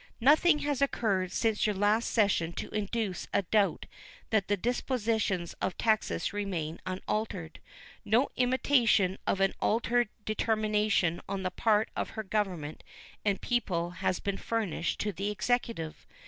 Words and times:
Nothing 0.19 0.59
has 0.65 0.81
occurred 0.81 1.31
since 1.31 1.67
your 1.67 1.75
last 1.75 2.09
session 2.09 2.53
to 2.53 2.71
induce 2.73 3.27
a 3.35 3.43
doubt 3.43 3.85
that 4.31 4.47
the 4.47 4.57
dispositions 4.57 5.53
of 5.61 5.77
Texas 5.77 6.33
remain 6.33 6.81
unaltered. 6.87 7.59
No 8.03 8.29
intimation 8.35 9.19
of 9.27 9.39
an 9.41 9.53
altered 9.61 10.09
determination 10.25 11.21
on 11.29 11.43
the 11.43 11.51
part 11.51 11.89
of 11.95 12.11
her 12.17 12.23
Government 12.23 12.81
and 13.23 13.39
people 13.41 13.91
has 13.91 14.19
been 14.19 14.37
furnished 14.37 14.99
to 15.01 15.11
the 15.11 15.29
Executive. 15.29 16.07